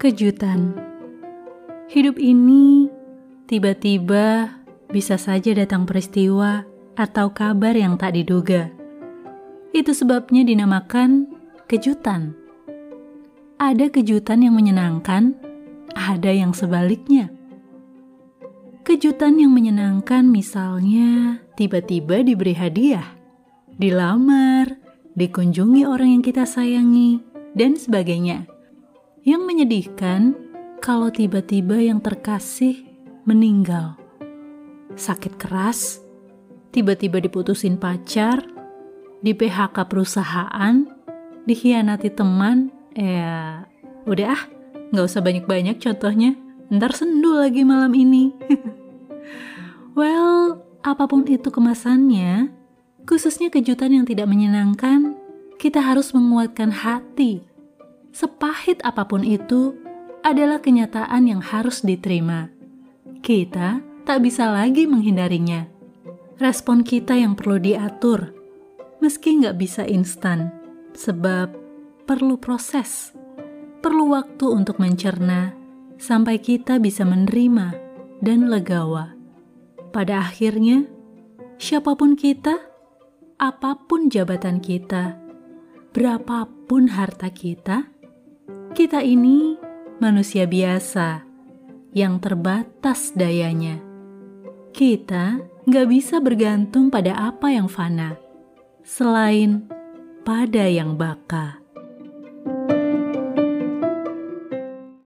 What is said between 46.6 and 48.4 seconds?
ntar sendu lagi malam ini.